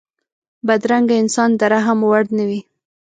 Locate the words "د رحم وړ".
1.59-2.23